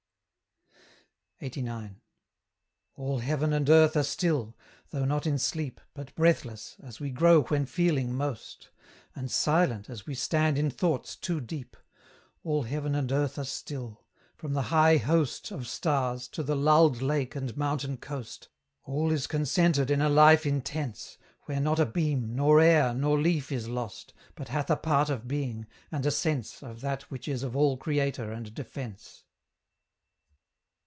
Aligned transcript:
LXXXIX. 1.43 1.95
All 2.93 3.17
heaven 3.17 3.51
and 3.51 3.67
earth 3.67 3.97
are 3.97 4.03
still 4.03 4.55
though 4.91 5.05
not 5.05 5.25
in 5.25 5.39
sleep, 5.39 5.81
But 5.95 6.13
breathless, 6.13 6.75
as 6.83 6.99
we 6.99 7.09
grow 7.09 7.41
when 7.45 7.65
feeling 7.65 8.13
most; 8.13 8.69
And 9.15 9.31
silent, 9.31 9.89
as 9.89 10.05
we 10.05 10.13
stand 10.13 10.59
in 10.59 10.69
thoughts 10.69 11.15
too 11.15 11.41
deep: 11.41 11.75
All 12.43 12.61
heaven 12.61 12.93
and 12.93 13.11
earth 13.11 13.39
are 13.39 13.43
still: 13.43 14.05
from 14.35 14.53
the 14.53 14.61
high 14.69 14.97
host 14.97 15.49
Of 15.49 15.65
stars, 15.67 16.27
to 16.27 16.43
the 16.43 16.55
lulled 16.55 17.01
lake 17.01 17.35
and 17.35 17.57
mountain 17.57 17.97
coast, 17.97 18.49
All 18.83 19.11
is 19.11 19.25
concentered 19.25 19.89
in 19.89 19.99
a 19.99 20.09
life 20.09 20.45
intense, 20.45 21.17
Where 21.45 21.59
not 21.59 21.79
a 21.79 21.87
beam, 21.87 22.35
nor 22.35 22.59
air, 22.59 22.93
nor 22.93 23.19
leaf 23.19 23.51
is 23.51 23.67
lost, 23.67 24.13
But 24.35 24.49
hath 24.49 24.69
a 24.69 24.75
part 24.77 25.09
of 25.09 25.27
being, 25.27 25.65
and 25.91 26.05
a 26.05 26.11
sense 26.11 26.61
Of 26.61 26.81
that 26.81 27.09
which 27.09 27.27
is 27.27 27.41
of 27.41 27.55
all 27.55 27.77
Creator 27.77 28.31
and 28.31 28.53
defence. 28.53 29.23